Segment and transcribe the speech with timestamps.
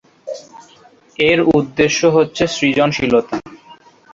[1.19, 3.35] এর উদ্দেশ্য হচ্ছে সৃজনশীলতা।